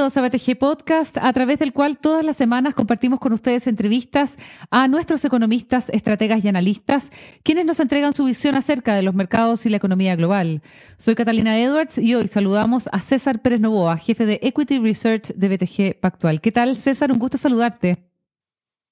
Bienvenidos 0.00 0.16
a 0.16 0.52
BTG 0.54 0.58
Podcast, 0.58 1.18
a 1.18 1.30
través 1.34 1.58
del 1.58 1.74
cual 1.74 1.98
todas 1.98 2.24
las 2.24 2.38
semanas 2.38 2.72
compartimos 2.72 3.20
con 3.20 3.34
ustedes 3.34 3.66
entrevistas 3.66 4.38
a 4.70 4.88
nuestros 4.88 5.22
economistas, 5.26 5.90
estrategas 5.90 6.42
y 6.42 6.48
analistas, 6.48 7.12
quienes 7.42 7.66
nos 7.66 7.80
entregan 7.80 8.14
su 8.14 8.24
visión 8.24 8.54
acerca 8.54 8.94
de 8.94 9.02
los 9.02 9.14
mercados 9.14 9.66
y 9.66 9.68
la 9.68 9.76
economía 9.76 10.16
global. 10.16 10.62
Soy 10.96 11.14
Catalina 11.14 11.60
Edwards 11.60 11.98
y 11.98 12.14
hoy 12.14 12.28
saludamos 12.28 12.88
a 12.90 13.02
César 13.02 13.42
Pérez 13.42 13.60
Novoa, 13.60 13.98
jefe 13.98 14.24
de 14.24 14.40
Equity 14.42 14.78
Research 14.78 15.34
de 15.34 15.48
BTG 15.50 16.00
Pactual. 16.00 16.40
¿Qué 16.40 16.50
tal, 16.50 16.76
César? 16.76 17.12
Un 17.12 17.18
gusto 17.18 17.36
saludarte. 17.36 17.98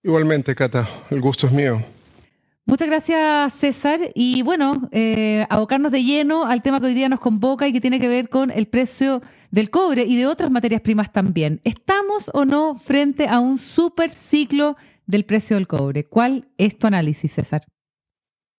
Igualmente, 0.02 0.54
Cata, 0.54 1.06
el 1.08 1.22
gusto 1.22 1.46
es 1.46 1.54
mío. 1.54 1.82
Muchas 2.68 2.88
gracias, 2.88 3.54
César. 3.54 3.98
Y 4.14 4.42
bueno, 4.42 4.90
eh, 4.92 5.46
abocarnos 5.48 5.90
de 5.90 6.04
lleno 6.04 6.44
al 6.44 6.60
tema 6.60 6.80
que 6.80 6.88
hoy 6.88 6.92
día 6.92 7.08
nos 7.08 7.18
convoca 7.18 7.66
y 7.66 7.72
que 7.72 7.80
tiene 7.80 7.98
que 7.98 8.08
ver 8.08 8.28
con 8.28 8.50
el 8.50 8.66
precio 8.66 9.22
del 9.50 9.70
cobre 9.70 10.02
y 10.02 10.18
de 10.18 10.26
otras 10.26 10.50
materias 10.50 10.82
primas 10.82 11.10
también. 11.10 11.62
¿Estamos 11.64 12.30
o 12.34 12.44
no 12.44 12.74
frente 12.74 13.26
a 13.26 13.38
un 13.38 13.56
super 13.56 14.12
ciclo 14.12 14.76
del 15.06 15.24
precio 15.24 15.56
del 15.56 15.66
cobre? 15.66 16.04
¿Cuál 16.04 16.48
es 16.58 16.76
tu 16.76 16.86
análisis, 16.86 17.32
César? 17.32 17.62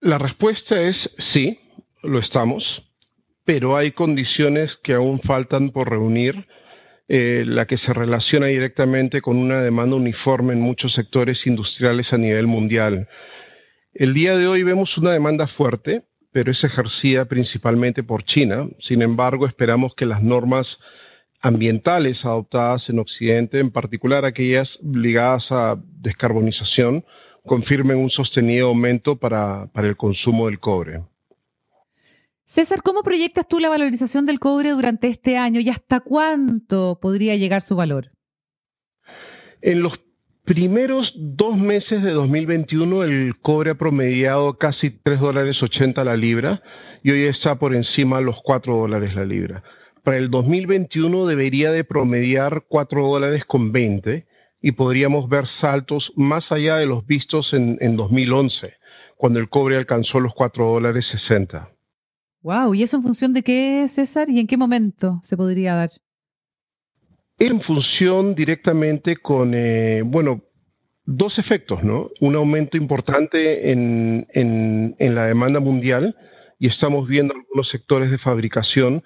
La 0.02 0.18
respuesta 0.18 0.82
es 0.82 1.08
sí, 1.32 1.60
lo 2.02 2.18
estamos, 2.18 2.82
pero 3.46 3.78
hay 3.78 3.92
condiciones 3.92 4.76
que 4.82 4.96
aún 4.96 5.22
faltan 5.22 5.70
por 5.70 5.88
reunir. 5.88 6.48
Eh, 7.12 7.44
la 7.46 7.66
que 7.66 7.80
se 7.80 7.92
relaciona 7.92 8.46
directamente 8.48 9.22
con 9.22 9.38
una 9.38 9.62
demanda 9.62 9.96
uniforme 9.96 10.54
en 10.54 10.62
muchos 10.62 10.94
sectores 10.94 11.48
industriales 11.48 12.14
a 12.14 12.18
nivel 12.20 12.46
mundial. 12.46 13.08
El 14.00 14.14
día 14.14 14.38
de 14.38 14.48
hoy 14.48 14.64
vemos 14.64 14.98
una 14.98 15.12
demanda 15.12 15.46
fuerte, 15.46 16.06
pero 16.32 16.54
es 16.54 16.64
ejercida 16.64 17.26
principalmente 17.26 18.02
por 18.02 18.24
China. 18.24 18.70
Sin 18.80 19.02
embargo, 19.02 19.46
esperamos 19.46 19.94
que 19.94 20.06
las 20.06 20.24
normas 20.24 20.78
ambientales 21.42 22.24
adoptadas 22.24 22.88
en 22.88 23.00
Occidente, 23.00 23.60
en 23.60 23.72
particular 23.72 24.24
aquellas 24.24 24.80
ligadas 24.82 25.52
a 25.52 25.78
descarbonización, 25.84 27.04
confirmen 27.46 27.98
un 27.98 28.10
sostenido 28.10 28.70
aumento 28.70 29.18
para, 29.18 29.68
para 29.74 29.90
el 29.90 29.98
consumo 29.98 30.46
del 30.46 30.62
cobre. 30.62 31.04
César, 32.46 32.82
¿cómo 32.82 33.04
proyectas 33.04 33.50
tú 33.50 33.60
la 33.60 33.68
valorización 33.68 34.26
del 34.26 34.40
cobre 34.40 34.70
durante 34.70 35.10
este 35.10 35.36
año 35.36 35.60
y 35.60 35.68
hasta 35.68 36.00
cuánto 36.00 37.00
podría 37.02 37.36
llegar 37.36 37.64
su 37.64 37.76
valor? 37.76 38.14
En 39.62 39.82
los 39.84 40.00
primeros 40.50 41.14
dos 41.16 41.60
meses 41.60 42.02
de 42.02 42.10
2021 42.10 43.04
el 43.04 43.38
cobre 43.40 43.70
ha 43.70 43.76
promediado 43.76 44.58
casi 44.58 44.90
3 44.90 45.20
dólares 45.20 45.62
80 45.62 46.04
la 46.04 46.18
libra 46.18 46.64
y 47.04 47.12
hoy 47.12 47.26
está 47.26 47.60
por 47.60 47.76
encima 47.76 48.18
de 48.18 48.24
los 48.24 48.38
4 48.44 48.76
dólares 48.76 49.14
la 49.14 49.26
libra. 49.26 49.62
Para 50.04 50.18
el 50.18 50.32
2021 50.32 51.28
debería 51.28 51.72
de 51.72 51.84
promediar 51.84 52.66
4 52.68 53.08
dólares 53.08 53.46
con 53.46 53.72
20 53.72 54.26
y 54.60 54.72
podríamos 54.72 55.30
ver 55.30 55.46
saltos 55.62 56.12
más 56.16 56.52
allá 56.52 56.78
de 56.78 56.88
los 56.88 57.06
vistos 57.06 57.54
en, 57.54 57.78
en 57.80 57.96
2011, 57.96 58.74
cuando 59.18 59.38
el 59.38 59.50
cobre 59.50 59.78
alcanzó 59.78 60.20
los 60.20 60.34
4 60.34 60.66
dólares 60.66 61.06
60. 61.12 61.70
Wow, 62.42 62.74
¿y 62.74 62.82
eso 62.82 62.98
en 62.98 63.04
función 63.04 63.34
de 63.34 63.44
qué, 63.44 63.86
César? 63.88 64.32
¿Y 64.32 64.40
en 64.40 64.48
qué 64.48 64.58
momento 64.58 65.22
se 65.24 65.38
podría 65.38 65.76
dar? 65.76 65.92
En 67.40 67.62
función 67.62 68.36
directamente 68.36 69.16
con, 69.16 69.54
eh, 69.56 70.02
bueno, 70.06 70.44
dos 71.06 71.40
efectos, 71.40 71.84
¿no? 71.84 72.12
Un 72.20 72.36
aumento 72.36 72.78
importante 72.78 73.72
en, 73.72 74.96
la 75.00 75.26
demanda 75.26 75.60
mundial 75.60 76.16
y 76.60 76.68
estamos 76.68 77.08
viendo 77.08 77.34
algunos 77.34 77.70
sectores 77.70 78.12
de 78.12 78.18
fabricación 78.18 79.04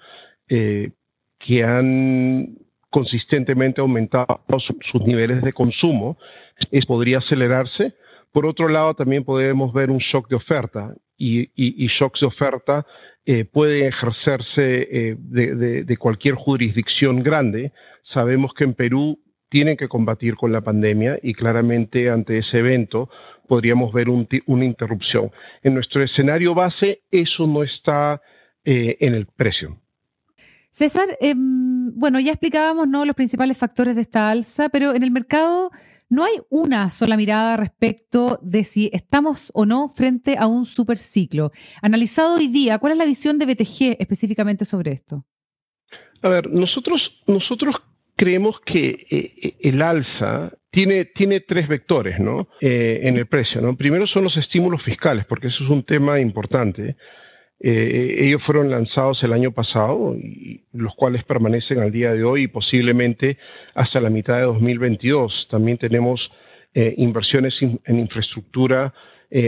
eh, 0.48 0.90
que 1.38 1.64
han 1.64 2.58
consistentemente 2.90 3.80
aumentado 3.80 4.42
sus 4.58 5.02
niveles 5.02 5.42
de 5.42 5.52
consumo. 5.52 6.18
Es, 6.70 6.84
podría 6.84 7.18
acelerarse. 7.18 7.94
Por 8.32 8.46
otro 8.46 8.68
lado, 8.68 8.94
también 8.94 9.24
podemos 9.24 9.72
ver 9.72 9.90
un 9.90 9.98
shock 9.98 10.28
de 10.28 10.36
oferta 10.36 10.94
y, 11.16 11.50
y, 11.54 11.86
shocks 11.86 12.20
de 12.20 12.26
oferta 12.26 12.86
eh, 13.24 13.44
pueden 13.44 13.86
ejercerse 13.86 15.16
de 15.18 15.96
cualquier 15.98 16.34
jurisdicción 16.34 17.22
grande 17.22 17.72
Sabemos 18.04 18.52
que 18.54 18.64
en 18.64 18.74
Perú 18.74 19.18
tienen 19.48 19.76
que 19.76 19.88
combatir 19.88 20.36
con 20.36 20.52
la 20.52 20.60
pandemia 20.60 21.18
y 21.22 21.34
claramente 21.34 22.10
ante 22.10 22.38
ese 22.38 22.58
evento 22.58 23.08
podríamos 23.48 23.92
ver 23.92 24.08
una 24.08 24.64
interrupción. 24.64 25.30
En 25.62 25.74
nuestro 25.74 26.02
escenario 26.02 26.54
base 26.54 27.02
eso 27.10 27.46
no 27.46 27.62
está 27.62 28.20
eh, 28.64 28.96
en 29.00 29.14
el 29.14 29.26
precio. 29.26 29.78
César, 30.70 31.16
em, 31.20 31.92
bueno, 31.94 32.18
ya 32.18 32.32
explicábamos 32.32 32.88
¿no? 32.88 33.04
los 33.04 33.14
principales 33.14 33.56
factores 33.56 33.94
de 33.94 34.02
esta 34.02 34.30
alza, 34.30 34.68
pero 34.68 34.94
en 34.94 35.02
el 35.04 35.12
mercado 35.12 35.70
no 36.08 36.24
hay 36.24 36.34
una 36.50 36.90
sola 36.90 37.16
mirada 37.16 37.56
respecto 37.56 38.38
de 38.42 38.64
si 38.64 38.90
estamos 38.92 39.50
o 39.54 39.66
no 39.66 39.88
frente 39.88 40.36
a 40.38 40.46
un 40.46 40.66
superciclo. 40.66 41.50
Analizado 41.82 42.36
hoy 42.36 42.48
día, 42.48 42.78
¿cuál 42.78 42.92
es 42.92 42.98
la 42.98 43.04
visión 43.04 43.38
de 43.38 43.46
BTG 43.46 43.96
específicamente 43.98 44.64
sobre 44.64 44.92
esto? 44.92 45.24
A 46.22 46.28
ver, 46.28 46.50
nosotros, 46.50 47.22
nosotros 47.26 47.76
creemos 48.16 48.60
que 48.60 49.06
eh, 49.10 49.56
el 49.60 49.82
alza 49.82 50.52
tiene, 50.70 51.04
tiene 51.04 51.40
tres 51.40 51.68
vectores 51.68 52.18
¿no? 52.18 52.48
Eh, 52.60 53.00
en 53.04 53.16
el 53.16 53.26
precio. 53.26 53.60
¿no? 53.60 53.76
Primero 53.76 54.06
son 54.06 54.24
los 54.24 54.36
estímulos 54.36 54.82
fiscales, 54.82 55.24
porque 55.26 55.48
eso 55.48 55.64
es 55.64 55.70
un 55.70 55.82
tema 55.82 56.20
importante. 56.20 56.96
Eh, 57.60 58.16
ellos 58.18 58.42
fueron 58.42 58.70
lanzados 58.70 59.22
el 59.22 59.32
año 59.32 59.52
pasado, 59.52 60.16
y 60.16 60.64
los 60.72 60.94
cuales 60.94 61.24
permanecen 61.24 61.80
al 61.80 61.92
día 61.92 62.12
de 62.12 62.24
hoy 62.24 62.42
y 62.42 62.48
posiblemente 62.48 63.38
hasta 63.74 64.00
la 64.00 64.10
mitad 64.10 64.36
de 64.36 64.42
2022. 64.42 65.48
También 65.50 65.78
tenemos 65.78 66.30
inversiones 66.76 67.62
en 67.62 67.98
infraestructura, 68.00 68.92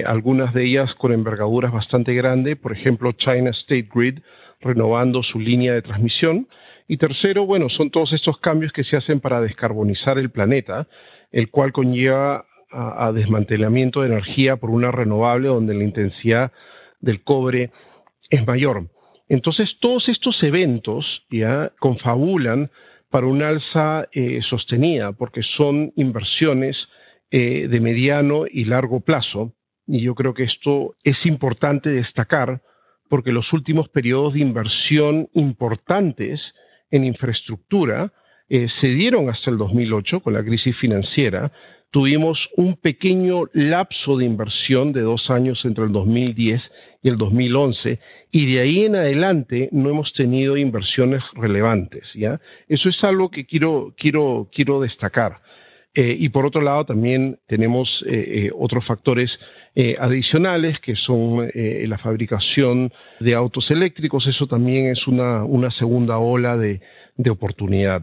algunas 0.04 0.54
de 0.54 0.62
ellas 0.62 0.94
con 0.94 1.10
envergaduras 1.10 1.72
bastante 1.72 2.14
grandes, 2.14 2.54
por 2.54 2.70
ejemplo 2.70 3.10
China 3.10 3.50
State 3.50 3.88
Grid 3.92 4.20
renovando 4.60 5.24
su 5.24 5.40
línea 5.40 5.74
de 5.74 5.82
transmisión 5.82 6.46
y 6.88 6.98
tercero, 6.98 7.46
bueno, 7.46 7.68
son 7.68 7.90
todos 7.90 8.12
estos 8.12 8.38
cambios 8.38 8.72
que 8.72 8.84
se 8.84 8.96
hacen 8.96 9.20
para 9.20 9.40
descarbonizar 9.40 10.18
el 10.18 10.30
planeta, 10.30 10.86
el 11.32 11.50
cual 11.50 11.72
conlleva 11.72 12.46
a, 12.70 13.12
desmantelamiento 13.12 14.02
de 14.02 14.08
energía 14.08 14.56
por 14.56 14.70
una 14.70 14.90
renovable 14.90 15.48
donde 15.48 15.74
la 15.74 15.84
intensidad 15.84 16.52
del 17.00 17.22
cobre 17.22 17.70
es 18.30 18.46
mayor. 18.46 18.88
Entonces, 19.28 19.78
todos 19.80 20.08
estos 20.08 20.42
eventos 20.42 21.26
ya 21.30 21.72
confabulan 21.78 22.70
para 23.10 23.26
una 23.26 23.48
alza 23.48 24.08
eh, 24.12 24.40
sostenida, 24.42 25.12
porque 25.12 25.42
son 25.42 25.92
inversiones 25.96 26.88
eh, 27.30 27.66
de 27.68 27.80
mediano 27.80 28.44
y 28.50 28.64
largo 28.64 29.00
plazo. 29.00 29.54
Y 29.86 30.00
yo 30.00 30.14
creo 30.14 30.34
que 30.34 30.44
esto 30.44 30.96
es 31.02 31.26
importante 31.26 31.90
destacar, 31.90 32.62
porque 33.08 33.32
los 33.32 33.52
últimos 33.52 33.88
periodos 33.88 34.34
de 34.34 34.40
inversión 34.40 35.28
importantes 35.32 36.54
en 36.90 37.04
infraestructura 37.04 38.12
eh, 38.48 38.68
se 38.68 38.88
dieron 38.88 39.28
hasta 39.28 39.50
el 39.50 39.58
2008 39.58 40.20
con 40.20 40.34
la 40.34 40.44
crisis 40.44 40.76
financiera. 40.76 41.52
Tuvimos 41.90 42.48
un 42.56 42.74
pequeño 42.74 43.44
lapso 43.52 44.16
de 44.16 44.24
inversión 44.24 44.92
de 44.92 45.02
dos 45.02 45.30
años 45.30 45.64
entre 45.64 45.84
el 45.84 45.92
2010 45.92 46.62
y 47.06 47.08
el 47.08 47.18
2011 47.18 48.00
y 48.32 48.52
de 48.52 48.60
ahí 48.60 48.84
en 48.84 48.96
adelante 48.96 49.68
no 49.70 49.90
hemos 49.90 50.12
tenido 50.12 50.56
inversiones 50.56 51.22
relevantes. 51.34 52.02
¿ya? 52.14 52.40
Eso 52.66 52.88
es 52.88 53.04
algo 53.04 53.30
que 53.30 53.46
quiero, 53.46 53.94
quiero, 53.96 54.48
quiero 54.52 54.80
destacar. 54.80 55.40
Eh, 55.94 56.16
y 56.18 56.28
por 56.30 56.44
otro 56.44 56.60
lado 56.60 56.84
también 56.84 57.38
tenemos 57.46 58.04
eh, 58.08 58.50
otros 58.58 58.84
factores 58.84 59.38
adicionales 59.98 60.80
que 60.80 60.96
son 60.96 61.50
la 61.54 61.98
fabricación 61.98 62.90
de 63.20 63.34
autos 63.34 63.70
eléctricos. 63.70 64.26
Eso 64.26 64.46
también 64.46 64.86
es 64.86 65.06
una, 65.06 65.44
una 65.44 65.70
segunda 65.70 66.16
ola 66.16 66.56
de, 66.56 66.80
de 67.16 67.30
oportunidad. 67.30 68.02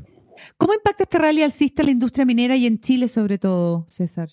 ¿Cómo 0.57 0.75
impacta 0.75 1.03
este 1.03 1.17
rally 1.17 1.41
alcista 1.41 1.81
en 1.81 1.87
la 1.87 1.91
industria 1.93 2.25
minera 2.25 2.55
y 2.55 2.67
en 2.67 2.79
Chile 2.79 3.07
sobre 3.07 3.39
todo, 3.39 3.87
César? 3.89 4.29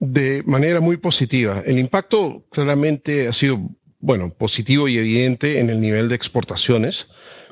De 0.00 0.42
manera 0.44 0.80
muy 0.80 0.96
positiva. 0.96 1.62
El 1.66 1.78
impacto 1.78 2.46
claramente 2.50 3.26
ha 3.26 3.32
sido, 3.32 3.58
bueno, 4.00 4.32
positivo 4.32 4.88
y 4.88 4.98
evidente 4.98 5.58
en 5.58 5.70
el 5.70 5.80
nivel 5.80 6.08
de 6.08 6.14
exportaciones. 6.14 7.06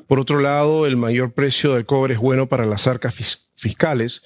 Por 0.07 0.19
otro 0.19 0.39
lado, 0.39 0.85
el 0.85 0.97
mayor 0.97 1.33
precio 1.33 1.73
del 1.73 1.85
cobre 1.85 2.13
es 2.13 2.19
bueno 2.19 2.47
para 2.47 2.65
las 2.65 2.87
arcas 2.87 3.13
fiscales 3.55 4.21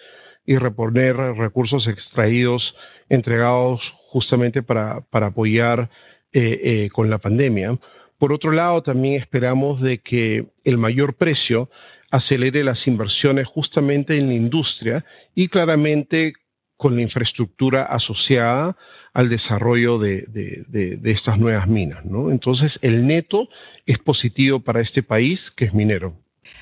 y 0.46 0.58
reponer 0.58 1.16
recursos 1.16 1.88
extraídos 1.88 2.76
entregados 3.10 3.94
justamente 4.10 4.64
para, 4.64 5.02
para 5.02 5.28
apoyar 5.28 5.90
eh, 6.34 6.60
eh, 6.64 6.90
con 6.92 7.10
la 7.10 7.18
pandemia. 7.18 7.78
Por 8.18 8.34
otro 8.34 8.52
lado, 8.52 8.84
también 8.84 9.20
esperamos 9.20 9.82
de 9.82 9.98
que 9.98 10.46
el 10.64 10.78
mayor 10.78 11.16
precio 11.16 11.70
acelere 12.12 12.64
las 12.64 12.86
inversiones 12.88 13.48
justamente 13.48 14.18
en 14.18 14.28
la 14.28 14.34
industria 14.34 15.06
y 15.34 15.48
claramente 15.48 16.34
con 16.82 16.96
la 16.96 17.04
infraestructura 17.04 17.84
asociada 17.84 18.76
al 19.14 19.30
desarrollo 19.30 20.00
de, 20.00 21.00
estas 21.04 21.38
nuevas 21.38 21.68
minas. 21.68 22.04
Entonces, 22.32 22.80
el 22.82 23.06
neto 23.06 23.50
es 23.86 24.00
positivo 24.00 24.62
para 24.62 24.82
este 24.82 25.04
país 25.04 25.40
que 25.56 25.66
es 25.66 25.76
minero. 25.76 26.16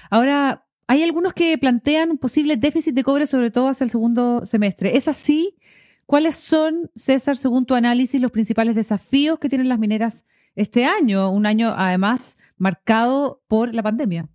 Ahora, 0.10 0.66
Hay 0.88 1.04
algunos 1.04 1.34
que 1.34 1.58
plantean 1.58 2.10
un 2.10 2.18
posible 2.18 2.58
déficit 2.58 2.96
de 2.96 3.04
cobre, 3.04 3.28
sobre 3.28 3.52
todo 3.52 3.70
hacia 3.70 3.86
el 3.86 3.92
segundo 3.92 4.46
semestre. 4.46 4.98
¿Es 4.98 5.08
así? 5.08 5.56
¿Cuáles 6.06 6.36
son, 6.36 6.90
César, 6.96 7.38
según 7.38 7.66
tu 7.66 7.76
análisis, 7.76 8.20
los 8.20 8.32
principales 8.32 8.76
desafíos 8.76 9.40
que 9.40 9.48
tienen 9.48 9.70
las 9.70 9.80
mineras 9.80 10.26
este 10.56 10.84
año? 10.86 11.30
Un 11.30 11.46
año, 11.46 11.74
además, 11.78 12.38
marcado 12.58 13.42
por 13.48 13.74
la 13.74 13.84
pandemia. 13.84 14.28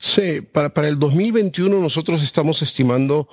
Sí, 0.00 0.40
para, 0.40 0.74
para 0.74 0.88
el 0.88 0.98
2021 0.98 1.78
nosotros 1.78 2.22
estamos 2.22 2.62
estimando 2.62 3.28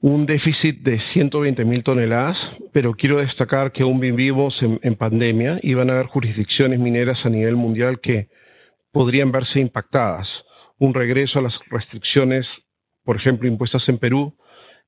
un 0.00 0.26
déficit 0.26 0.82
de 0.82 1.00
120 1.00 1.64
mil 1.64 1.82
toneladas, 1.82 2.52
pero 2.72 2.94
quiero 2.94 3.18
destacar 3.18 3.72
que 3.72 3.82
aún 3.82 3.98
vivimos 3.98 4.62
en, 4.62 4.94
pandemia 4.94 5.58
y 5.62 5.74
van 5.74 5.90
a 5.90 5.94
haber 5.94 6.06
jurisdicciones 6.06 6.78
mineras 6.78 7.26
a 7.26 7.30
nivel 7.30 7.56
mundial 7.56 8.00
que 8.00 8.28
podrían 8.92 9.32
verse 9.32 9.58
impactadas. 9.60 10.44
Un 10.78 10.94
regreso 10.94 11.40
a 11.40 11.42
las 11.42 11.58
restricciones, 11.68 12.48
por 13.02 13.16
ejemplo, 13.16 13.48
impuestas 13.48 13.88
en 13.88 13.98
Perú, 13.98 14.36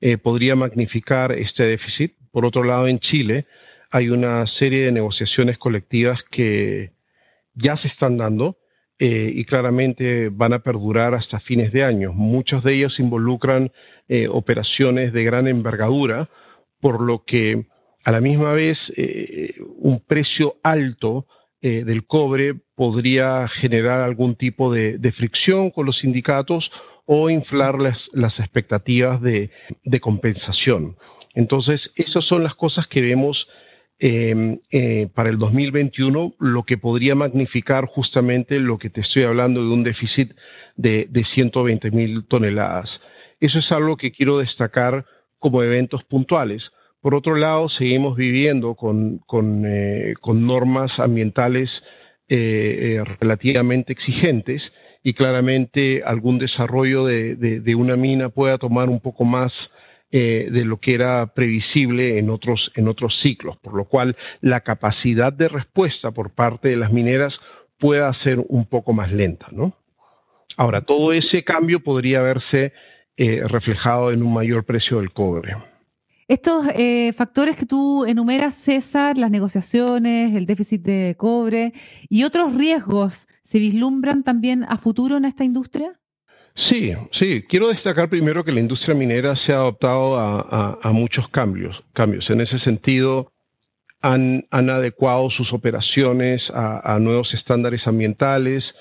eh, 0.00 0.16
podría 0.16 0.54
magnificar 0.54 1.32
este 1.32 1.64
déficit. 1.64 2.14
Por 2.30 2.46
otro 2.46 2.62
lado, 2.62 2.86
en 2.86 3.00
Chile 3.00 3.46
hay 3.90 4.10
una 4.10 4.46
serie 4.46 4.84
de 4.84 4.92
negociaciones 4.92 5.58
colectivas 5.58 6.22
que 6.30 6.92
ya 7.54 7.76
se 7.76 7.88
están 7.88 8.16
dando 8.16 8.58
eh, 9.02 9.32
y 9.34 9.44
claramente 9.46 10.28
van 10.28 10.52
a 10.52 10.58
perdurar 10.58 11.14
hasta 11.14 11.40
fines 11.40 11.72
de 11.72 11.82
año. 11.82 12.12
Muchos 12.12 12.62
de 12.62 12.74
ellos 12.74 13.00
involucran 13.00 13.72
eh, 14.10 14.28
operaciones 14.28 15.14
de 15.14 15.24
gran 15.24 15.48
envergadura, 15.48 16.28
por 16.80 17.00
lo 17.00 17.24
que 17.24 17.64
a 18.04 18.12
la 18.12 18.20
misma 18.20 18.52
vez 18.52 18.78
eh, 18.96 19.54
un 19.78 20.00
precio 20.00 20.56
alto 20.62 21.26
del 21.62 22.06
cobre 22.06 22.54
podría 22.74 23.46
generar 23.46 24.00
algún 24.00 24.34
tipo 24.34 24.72
de, 24.72 25.12
fricción 25.14 25.70
con 25.70 25.84
los 25.84 25.98
sindicatos 25.98 26.72
o 27.04 27.28
inflar 27.28 27.78
las, 27.78 28.38
expectativas 28.38 29.20
de, 29.20 29.50
compensación. 30.00 30.96
Entonces, 31.34 31.90
esas 31.96 32.24
son 32.24 32.44
las 32.44 32.54
cosas 32.54 32.86
que 32.86 33.02
vemos 33.02 33.46
Em, 34.02 34.60
eh, 34.70 35.08
para 35.12 35.28
el 35.28 35.38
2021, 35.38 36.34
lo 36.38 36.62
que 36.62 36.78
podría 36.78 37.14
magnificar 37.14 37.84
justamente 37.84 38.58
lo 38.58 38.78
que 38.78 38.88
te 38.88 39.02
estoy 39.02 39.24
hablando 39.24 39.62
de 39.62 39.68
un 39.68 39.84
déficit 39.84 40.32
de 40.76 41.06
120 41.22 41.90
mil 41.90 42.24
toneladas. 42.24 43.02
Eso 43.40 43.58
es 43.58 43.72
algo 43.72 43.96
que 43.96 44.12
quiero 44.12 44.38
destacar 44.38 45.06
como 45.38 45.62
eventos 45.62 46.04
puntuales. 46.04 46.70
Por 47.00 47.14
otro 47.14 47.34
lado, 47.36 47.68
seguimos 47.68 48.16
viviendo 48.16 48.74
con, 48.74 49.18
con, 49.26 49.64
eh, 49.66 50.14
con 50.20 50.46
normas 50.46 51.00
ambientales 51.00 51.82
eh, 52.28 53.02
relativamente 53.18 53.92
exigentes 53.92 54.70
y 55.02 55.14
claramente 55.14 56.02
algún 56.04 56.38
desarrollo 56.38 57.06
de, 57.06 57.34
de, 57.36 57.74
una 57.74 57.96
mina 57.96 58.28
pueda 58.28 58.58
tomar 58.58 58.88
un 58.88 59.00
poco 59.00 59.24
más 59.24 59.52
eh, 60.12 60.48
de 60.50 60.64
lo 60.64 60.78
que 60.78 60.94
era 60.94 61.34
previsible 61.34 62.18
en 62.18 62.30
otros, 62.30 62.70
en 62.74 62.88
otros 62.88 63.18
ciclos, 63.20 63.56
por 63.56 63.74
lo 63.74 63.86
cual 63.86 64.16
la 64.40 64.60
capacidad 64.60 65.32
de 65.32 65.48
respuesta 65.48 66.10
por 66.10 66.30
parte 66.30 66.68
de 66.68 66.76
las 66.76 66.92
mineras 66.92 67.40
pueda 67.78 68.12
ser 68.14 68.44
un 68.48 68.66
poco 68.66 68.92
más 68.92 69.10
lenta. 69.10 69.46
¿no? 69.52 69.72
Ahora, 70.56 70.82
todo 70.82 71.12
ese 71.12 71.44
cambio 71.44 71.80
podría 71.80 72.20
verse 72.20 72.74
eh, 73.16 73.42
reflejado 73.46 74.12
en 74.12 74.22
un 74.22 74.32
mayor 74.32 74.64
precio 74.64 74.98
del 74.98 75.12
cobre. 75.12 75.56
Estos 76.28 76.68
eh, 76.76 77.12
factores 77.12 77.56
que 77.56 77.66
tú 77.66 78.04
enumeras, 78.04 78.54
César, 78.54 79.18
las 79.18 79.32
negociaciones, 79.32 80.36
el 80.36 80.46
déficit 80.46 80.80
de 80.82 81.16
cobre 81.18 81.72
y 82.08 82.22
otros 82.22 82.54
riesgos, 82.54 83.26
¿se 83.42 83.58
vislumbran 83.58 84.22
también 84.22 84.64
a 84.68 84.78
futuro 84.78 85.16
en 85.16 85.24
esta 85.24 85.42
industria? 85.42 85.98
Sí, 86.54 86.92
sí. 87.10 87.44
Quiero 87.48 87.68
destacar 87.68 88.08
primero 88.08 88.44
que 88.44 88.52
la 88.52 88.60
industria 88.60 88.94
minera 88.94 89.34
se 89.34 89.52
ha 89.52 89.56
adoptado 89.56 90.18
a, 90.18 90.92
muchos 90.92 91.28
cambios. 91.28 91.82
Cambios. 91.94 92.28
En 92.30 92.40
ese 92.40 92.58
sentido, 92.58 93.32
han, 94.00 94.46
adecuado 94.50 95.30
sus 95.30 95.52
operaciones 95.52 96.50
a, 96.54 96.98
nuevos 97.00 97.34
estándares 97.34 97.86
ambientales, 97.86 98.74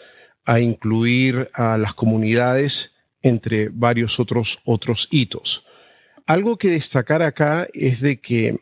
a 0.45 0.59
incluir 0.59 1.49
a 1.53 1.77
las 1.77 1.93
comunidades, 1.93 2.91
entre 3.21 3.69
varios 3.69 4.19
otros, 4.19 4.59
otros 4.65 5.07
hitos. 5.11 5.63
Algo 6.25 6.57
que 6.57 6.69
destacar 6.69 7.21
acá 7.21 7.67
es 7.73 8.01
de 8.01 8.19
que 8.19 8.59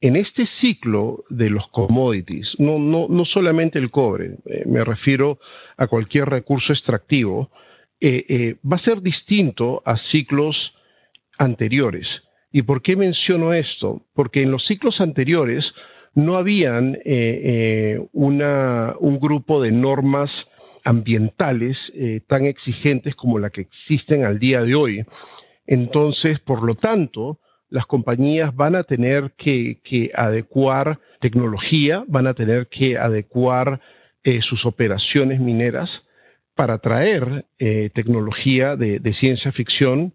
en 0.00 0.16
este 0.16 0.46
ciclo 0.60 1.24
de 1.30 1.48
los 1.48 1.66
commodities, 1.68 2.56
no, 2.58 2.78
no, 2.78 3.06
no 3.08 3.24
solamente 3.24 3.78
el 3.78 3.90
cobre, 3.90 4.36
eh, 4.44 4.64
me 4.66 4.84
refiero 4.84 5.38
a 5.78 5.86
cualquier 5.86 6.28
recurso 6.28 6.74
extractivo, 6.74 7.50
eh, 8.00 8.26
eh, 8.28 8.56
va 8.70 8.76
a 8.76 8.84
ser 8.84 9.00
distinto 9.00 9.82
a 9.86 9.96
ciclos 9.96 10.74
anteriores. 11.38 12.22
¿Y 12.52 12.62
por 12.62 12.82
qué 12.82 12.96
menciono 12.96 13.54
esto? 13.54 14.06
Porque 14.12 14.42
en 14.42 14.50
los 14.50 14.66
ciclos 14.66 15.00
anteriores 15.00 15.72
no 16.14 16.36
habían 16.36 16.98
una, 18.12 18.94
un 19.00 19.18
grupo 19.18 19.60
de 19.60 19.72
normas 19.72 20.46
ambientales 20.84 21.92
tan 22.26 22.46
exigentes 22.46 23.14
como 23.14 23.38
la 23.38 23.50
que 23.50 23.62
existen 23.62 24.24
al 24.24 24.38
día 24.38 24.62
de 24.62 24.74
hoy. 24.74 25.04
Entonces, 25.66 26.38
por 26.38 26.62
lo 26.62 26.74
tanto, 26.74 27.40
las 27.70 27.86
compañías 27.86 28.54
van 28.54 28.76
a 28.76 28.84
tener 28.84 29.32
que, 29.36 30.12
adecuar 30.14 31.00
tecnología, 31.20 32.04
van 32.06 32.26
a 32.26 32.34
tener 32.34 32.68
que 32.68 32.98
adecuar 32.98 33.80
sus 34.40 34.66
operaciones 34.66 35.40
mineras 35.40 36.04
para 36.54 36.78
traer 36.78 37.46
eh, 37.58 37.90
tecnología 37.92 38.76
de, 38.76 39.14
ciencia 39.14 39.52
ficción, 39.52 40.14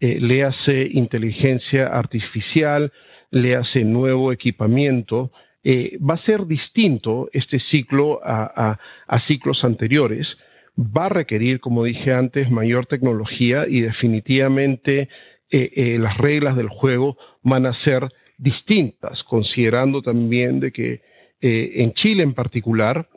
eh, 0.00 0.18
léase 0.20 0.88
inteligencia 0.92 1.86
artificial, 1.86 2.92
léase 3.30 3.84
nuevo 3.84 4.32
equipamiento, 4.32 5.32
eh, 5.64 5.98
va 5.98 6.14
a 6.14 6.24
ser 6.24 6.46
distinto 6.46 7.28
este 7.32 7.60
ciclo 7.60 8.20
a, 8.24 8.78
ciclos 9.26 9.64
anteriores. 9.64 10.36
Va 10.78 11.06
a 11.06 11.10
requerir, 11.10 11.60
como 11.60 11.84
dije 11.84 12.12
antes, 12.12 12.50
mayor 12.50 12.86
tecnología 12.86 13.66
y 13.68 13.80
definitivamente 13.80 15.08
las 15.50 16.18
reglas 16.18 16.56
del 16.56 16.68
juego 16.68 17.16
van 17.42 17.64
a 17.64 17.72
ser 17.72 18.12
distintas, 18.36 19.24
considerando 19.24 20.02
también 20.02 20.60
de 20.60 20.72
que 20.72 21.02
en 21.40 21.94
Chile 21.94 22.22
en 22.22 22.34
particular, 22.34 23.08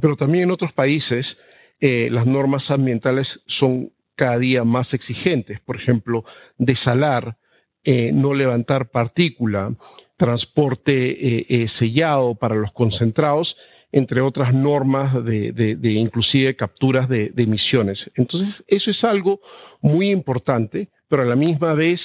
pero 0.00 0.16
también 0.16 0.44
en 0.44 0.50
otros 0.50 0.72
países, 0.72 1.36
eh, 1.80 2.08
las 2.10 2.26
normas 2.26 2.70
ambientales 2.70 3.40
son 3.46 3.92
cada 4.14 4.38
día 4.38 4.64
más 4.64 4.94
exigentes. 4.94 5.60
Por 5.60 5.76
ejemplo, 5.76 6.24
desalar, 6.56 7.36
eh, 7.82 8.10
no 8.12 8.34
levantar 8.34 8.90
partícula, 8.90 9.74
transporte 10.16 11.62
eh, 11.62 11.68
sellado 11.78 12.34
para 12.34 12.54
los 12.54 12.72
concentrados, 12.72 13.56
entre 13.92 14.20
otras 14.20 14.52
normas 14.52 15.24
de, 15.24 15.78
inclusive 15.82 16.56
capturas 16.56 17.08
de, 17.08 17.32
emisiones. 17.36 18.10
Entonces, 18.16 18.54
eso 18.66 18.90
es 18.90 19.04
algo 19.04 19.40
muy 19.80 20.10
importante, 20.10 20.88
pero 21.08 21.22
a 21.22 21.26
la 21.26 21.36
misma 21.36 21.74
vez 21.74 22.00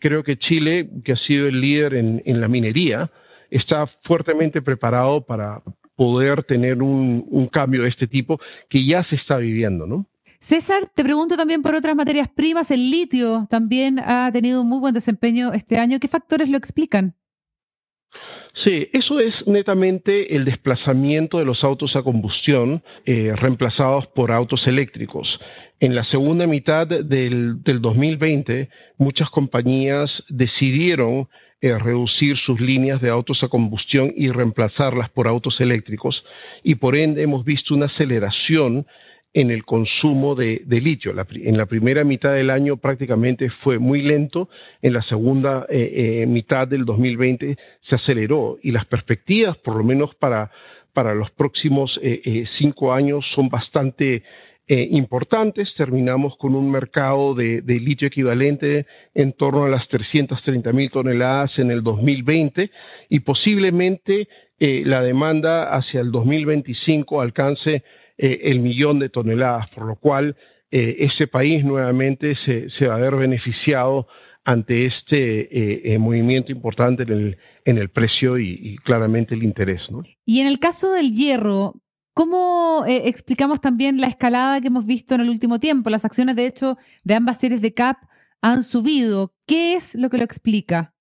creo 0.00 0.24
que 0.24 0.38
Chile, 0.38 0.90
que 1.04 1.12
ha 1.12 1.16
sido 1.16 1.46
el 1.46 1.60
líder 1.60 1.94
en, 1.94 2.22
en 2.26 2.40
la 2.40 2.48
minería, 2.48 3.10
está 3.50 3.86
fuertemente 4.02 4.62
preparado 4.62 5.20
para 5.20 5.62
poder 6.00 6.42
tener 6.44 6.82
un, 6.82 7.46
cambio 7.52 7.82
de 7.82 7.90
este 7.90 8.06
tipo 8.06 8.40
que 8.70 8.86
ya 8.86 9.04
se 9.04 9.16
está 9.16 9.36
viviendo, 9.36 9.86
¿no? 9.86 10.06
César, 10.38 10.90
te 10.94 11.04
pregunto 11.04 11.36
también 11.36 11.60
por 11.60 11.74
otras 11.74 11.94
materias 11.94 12.26
primas. 12.26 12.70
El 12.70 12.90
litio 12.90 13.46
también 13.50 13.98
ha 13.98 14.30
tenido 14.32 14.62
un 14.62 14.68
muy 14.70 14.78
buen 14.78 14.94
desempeño 14.94 15.52
este 15.52 15.76
año. 15.78 16.00
¿Qué 16.00 16.08
factores 16.08 16.48
lo 16.48 16.56
explican? 16.56 17.14
Sí, 18.52 18.88
eso 18.92 19.20
es 19.20 19.46
netamente 19.46 20.34
el 20.34 20.44
desplazamiento 20.44 21.38
de 21.38 21.44
los 21.44 21.62
autos 21.64 21.96
a 21.96 22.02
combustión 22.02 22.82
eh, 23.06 23.32
reemplazados 23.36 24.06
por 24.08 24.32
autos 24.32 24.66
eléctricos. 24.66 25.40
En 25.78 25.94
la 25.94 26.04
segunda 26.04 26.46
mitad 26.46 26.86
del, 26.86 27.62
del 27.62 27.80
2020, 27.80 28.68
muchas 28.98 29.30
compañías 29.30 30.24
decidieron 30.28 31.28
eh, 31.62 31.76
reducir 31.78 32.38
sus 32.38 32.58
líneas 32.58 33.02
de 33.02 33.10
autos 33.10 33.42
a 33.44 33.48
combustión 33.48 34.14
y 34.16 34.30
reemplazarlas 34.30 35.10
por 35.10 35.28
autos 35.28 35.60
eléctricos 35.60 36.24
y 36.62 36.76
por 36.76 36.96
ende 36.96 37.22
hemos 37.22 37.44
visto 37.44 37.74
una 37.74 37.84
aceleración 37.84 38.86
en 39.32 39.50
el 39.50 39.64
consumo 39.64 40.34
de, 40.34 40.62
litio. 40.68 41.14
en 41.34 41.56
la 41.56 41.66
primera 41.66 42.04
mitad 42.04 42.34
del 42.34 42.50
año 42.50 42.76
prácticamente 42.76 43.50
fue 43.50 43.78
muy 43.78 44.02
lento, 44.02 44.48
en 44.82 44.92
la 44.92 45.02
segunda 45.02 45.66
eh, 45.68 46.22
eh, 46.22 46.26
mitad 46.26 46.66
del 46.66 46.84
2020 46.84 47.56
se 47.80 47.94
aceleró 47.94 48.58
y 48.62 48.72
las 48.72 48.86
perspectivas, 48.86 49.56
por 49.56 49.76
lo 49.76 49.84
menos 49.84 50.14
para, 50.14 50.50
para 50.92 51.14
los 51.14 51.30
próximos 51.30 52.00
cinco 52.56 52.92
años, 52.92 53.30
son 53.30 53.48
bastante 53.48 54.24
eh, 54.72 54.86
importantes. 54.92 55.74
Terminamos 55.74 56.36
con 56.36 56.54
un 56.54 56.70
mercado 56.70 57.34
de, 57.34 57.60
litio 57.66 58.06
equivalente 58.06 58.86
en 59.14 59.32
torno 59.32 59.64
a 59.64 59.68
las 59.68 59.88
330 59.88 60.72
mil 60.72 60.88
toneladas 60.92 61.58
en 61.58 61.72
el 61.72 61.82
2020 61.82 62.70
y 63.08 63.18
posiblemente 63.18 64.28
eh, 64.60 64.84
la 64.86 65.02
demanda 65.02 65.74
hacia 65.74 66.00
el 66.00 66.12
2025 66.12 67.20
alcance 67.20 67.82
eh, 68.22 68.50
el 68.50 68.60
millón 68.60 68.98
de 68.98 69.08
toneladas, 69.08 69.70
por 69.70 69.86
lo 69.86 69.96
cual 69.96 70.36
eh, 70.70 70.96
ese 70.98 71.26
país 71.26 71.64
nuevamente 71.64 72.36
se, 72.36 72.86
va 72.86 72.96
a 72.96 72.98
ver 72.98 73.16
beneficiado 73.16 74.08
ante 74.44 74.84
este 74.84 75.96
movimiento 75.98 76.52
importante 76.52 77.04
en 77.04 77.10
el, 77.10 77.38
en 77.64 77.78
el 77.78 77.88
precio 77.88 78.38
y, 78.38 78.78
claramente 78.84 79.34
el 79.34 79.42
interés. 79.42 79.88
Y 80.26 80.40
en 80.40 80.46
el 80.46 80.58
caso 80.58 80.92
del 80.92 81.12
hierro, 81.12 81.74
¿Cómo 82.12 82.84
explicamos 82.86 83.60
también 83.60 84.00
la 84.00 84.08
escalada 84.08 84.60
que 84.60 84.66
hemos 84.66 84.84
visto 84.84 85.14
en 85.14 85.22
el 85.22 85.30
último 85.30 85.60
tiempo? 85.60 85.88
Las 85.88 86.04
acciones, 86.04 86.36
de 86.36 86.44
hecho, 86.44 86.76
de 87.04 87.14
ambas 87.14 87.38
series 87.38 87.62
de 87.62 87.72
CAP 87.72 87.96
han 88.42 88.62
subido. 88.62 89.32
¿Qué 89.46 89.74
es 89.74 89.94
lo 89.94 90.10
que 90.10 90.18
lo 90.18 90.24
explica? 90.24 90.92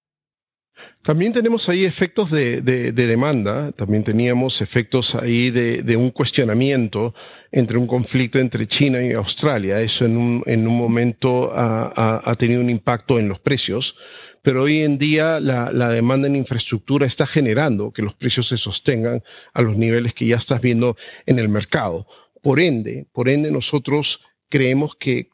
También 1.04 1.32
tenemos 1.32 1.70
ahí 1.70 1.86
efectos 1.86 2.30
de, 2.30 2.62
demanda, 2.92 3.72
también 3.72 4.04
teníamos 4.04 4.62
efectos 4.62 5.16
ahí 5.16 5.50
de, 5.50 5.96
un 5.96 6.12
cuestionamiento 6.12 7.16
entre 7.52 7.78
un 7.78 7.88
conflicto 7.88 8.38
entre 8.38 8.68
China 8.68 9.02
y 9.02 9.14
Australia. 9.14 9.82
Eso 9.82 10.06
en 10.06 10.18
un, 10.18 10.78
momento 10.78 11.52
ha, 11.56 12.36
tenido 12.38 12.62
un 12.62 12.70
impacto 12.70 13.18
en 13.18 13.30
los 13.30 13.40
precios, 13.40 13.96
pero 14.42 14.64
hoy 14.64 14.80
en 14.82 14.98
día 14.98 15.40
la, 15.40 15.90
demanda 15.90 16.28
en 16.28 16.36
infraestructura 16.36 17.08
está 17.08 17.26
generando 17.26 17.92
que 17.92 18.02
los 18.02 18.14
precios 18.14 18.50
se 18.50 18.58
sostengan 18.58 19.24
a 19.54 19.62
los 19.62 19.78
niveles 19.78 20.14
que 20.14 20.28
ya 20.28 20.36
estás 20.36 20.62
viendo 20.62 20.98
en 21.26 21.40
el 21.40 21.48
mercado. 21.48 22.08
Por 22.42 22.60
ende, 22.60 23.08
por 23.14 23.30
ende 23.30 23.52
nosotros 23.52 24.20
creemos 24.50 24.96
que, 25.00 25.30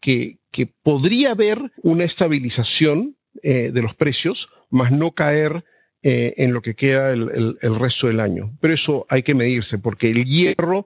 podría 0.83 1.31
haber 1.31 1.59
una 1.81 2.03
estabilización 2.03 3.17
eh, 3.43 3.71
de 3.73 3.81
los 3.81 3.95
precios, 3.95 4.47
más 4.69 4.91
no 4.91 5.11
caer 5.11 5.63
eh, 6.07 6.35
en 6.37 6.53
lo 6.53 6.61
que 6.61 6.75
queda 6.75 7.11
el, 7.11 7.79
resto 7.79 8.07
del 8.07 8.19
año. 8.19 8.55
Pero 8.61 8.73
eso 8.73 9.05
hay 9.09 9.23
que 9.23 9.33
medirse, 9.33 9.79
porque 9.79 10.11
el 10.11 10.25
hierro, 10.25 10.85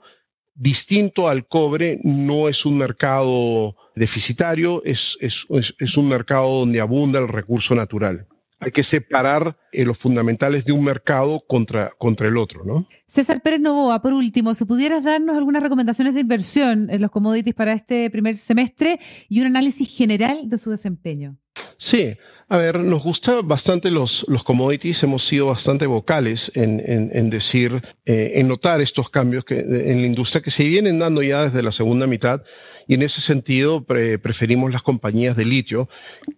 distinto 0.55 1.27
al 1.27 1.45
cobre, 1.45 2.00
no 2.03 2.48
es 2.48 2.65
un 2.65 2.77
mercado 2.77 3.75
deficitario, 3.95 4.81
es, 4.86 5.17
es, 5.19 5.98
un 5.98 6.07
mercado 6.07 6.59
donde 6.59 6.79
abunda 6.79 7.19
el 7.19 7.27
recurso 7.27 7.75
natural 7.75 8.27
hay 8.62 8.71
que 8.71 8.83
separar 8.83 9.57
eh, 9.71 9.86
los 9.86 9.98
fundamentales 9.98 10.65
de 10.65 10.74
un 10.74 10.83
mercado 10.83 11.41
contra, 11.48 11.91
contra 11.98 12.27
el 12.27 12.38
otro, 12.38 12.65
¿no? 12.65 12.86
César 13.07 13.41
Pérez 13.41 13.62
Novoa, 13.62 14.01
por 14.01 14.13
último, 14.13 14.53
si 14.53 14.65
pudieras 14.65 15.03
darnos 15.03 15.38
algunas 15.38 15.63
recomendaciones 15.63 16.13
de 16.13 16.21
inversión 16.21 16.89
en 16.89 17.01
los 17.01 17.09
commodities 17.09 17.55
para 17.55 17.74
este 17.74 18.09
primer 18.09 18.36
semestre 18.36 19.00
y 19.29 19.39
un 19.39 19.48
análisis 19.48 19.89
general 19.95 20.50
de 20.50 20.57
su 20.57 20.71
desempeño. 20.71 21.38
Sí, 21.77 22.17
a 22.50 22.58
ver, 22.58 22.79
nos 22.79 23.03
gusta 23.03 23.41
bastante 23.44 23.91
los, 23.91 24.25
los 24.27 24.44
commodities, 24.44 25.03
hemos 25.03 25.27
sido 25.27 25.46
bastante 25.46 25.86
vocales 25.86 26.51
en, 26.56 27.29
decir, 27.29 27.79
eh, 28.06 28.32
en 28.36 28.48
notar 28.48 28.82
estos 28.82 29.12
cambios 29.12 29.46
que, 29.46 29.60
en 29.60 30.01
la 30.01 30.08
industria 30.08 30.41
que 30.41 30.50
se 30.50 30.63
vienen 30.63 30.98
dando 30.98 31.22
ya 31.22 31.46
desde 31.46 31.62
la 31.62 31.72
segunda 31.72 32.08
mitad 32.08 32.41
y 32.88 32.96
en 32.96 33.03
ese 33.03 33.22
sentido 33.22 33.86
preferimos 33.86 34.72
las 34.72 34.82
compañías 34.82 35.38
de 35.38 35.46
litio 35.46 35.89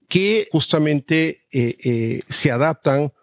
que 0.09 0.49
justamente 0.51 1.45
eh, 1.49 1.77
eh, 1.81 2.21
se 2.41 2.51
adaptan 2.51 3.13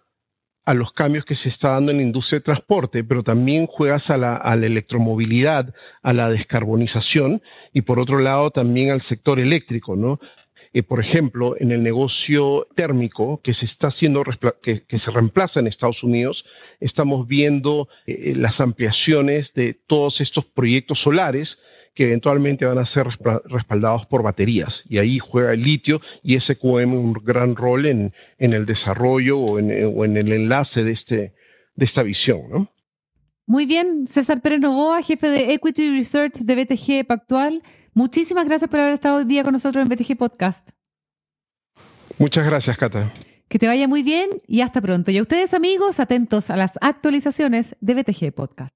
a 0.65 0.73
los 0.73 0.93
cambios 0.93 1.27
que 1.27 1.35
se 1.35 1.51
está 1.51 1.71
dando 1.71 1.91
en 1.91 1.99
la 1.99 2.05
industria 2.05 2.39
de 2.39 2.45
transporte, 2.45 3.05
pero 3.05 3.23
también 3.23 3.67
juegas 3.67 4.09
a 4.09 4.17
la, 4.17 4.35
a 4.35 4.57
la, 4.57 4.67
electromovilidad, 4.67 5.75
a 6.03 6.13
la 6.15 6.31
descarbonización 6.31 7.43
y 7.75 7.83
por 7.83 7.99
otro 7.99 8.19
lado 8.19 8.51
también 8.51 8.91
al 8.91 9.03
sector 9.03 9.41
eléctrico, 9.41 9.95
¿no? 9.95 10.21
Eh, 10.73 10.83
por 10.83 11.01
ejemplo, 11.01 11.57
en 11.59 11.73
el 11.73 11.83
negocio 11.83 12.67
térmico 12.75 13.41
que 13.43 13.55
se 13.55 13.67
está 13.67 13.89
haciendo, 13.89 14.23
que, 14.63 14.83
se 14.89 15.11
reemplaza 15.11 15.61
en 15.61 15.67
Estados 15.67 16.03
Unidos, 16.03 16.45
estamos 16.81 17.27
viendo 17.27 17.89
eh, 18.07 18.35
las 18.37 18.61
ampliaciones 18.61 19.53
de 19.55 19.75
todos 19.75 20.21
estos 20.21 20.45
proyectos 20.45 21.01
solares 21.01 21.57
que 21.95 22.05
eventualmente 22.05 22.65
van 22.65 22.79
a 22.79 22.87
ser 22.87 23.09
respaldados 23.47 24.07
por 24.07 24.23
baterías. 24.23 24.83
Y 24.89 24.99
ahí 24.99 25.19
juega 25.19 25.53
el 25.53 25.63
litio 25.63 26.01
y 26.23 26.39
SQM 26.39 26.95
un 26.95 27.13
gran 27.13 27.57
rol 27.57 27.87
en, 27.87 28.13
el 28.39 28.67
desarrollo 28.67 29.37
o 29.37 29.59
en, 29.59 30.17
el 30.17 30.33
enlace 30.33 30.85
de, 30.85 30.93
este, 30.93 31.35
de 31.75 31.85
esta 31.85 32.05
visión. 32.05 32.71
Muy 33.47 33.67
bien, 33.67 34.07
César 34.07 34.41
Pérez 34.43 34.61
Novoa, 34.61 35.03
jefe 35.03 35.29
de 35.29 35.55
Equity 35.55 35.91
Research 35.91 36.35
de 36.35 36.55
BTG 36.55 37.05
Pactual. 37.05 37.63
Muchísimas 37.99 38.47
gracias 38.47 38.71
por 38.71 38.79
haber 38.79 38.95
estado 38.95 39.17
hoy 39.17 39.25
día 39.25 39.43
con 39.43 39.53
nosotros 39.53 39.83
en 39.83 39.89
BTG 39.89 40.17
Podcast. 40.17 40.71
Muchas 42.17 42.47
gracias, 42.47 42.79
Cata. 42.79 43.13
Que 43.49 43.59
te 43.59 43.67
vaya 43.67 43.89
muy 43.89 44.05
bien 44.05 44.31
y 44.47 44.61
hasta 44.61 44.81
pronto. 44.81 45.11
Y 45.11 45.19
a 45.19 45.23
ustedes, 45.23 45.53
amigos, 45.53 45.99
atentos 45.99 46.49
a 46.51 46.57
las 46.57 46.79
actualizaciones 46.81 47.75
de 47.81 47.95
BTG 47.95 48.33
Podcast. 48.33 48.73